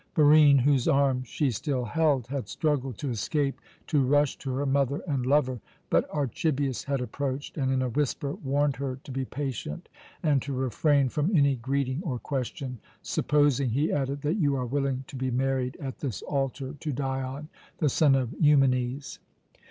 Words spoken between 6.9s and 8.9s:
approached, and in a whisper warned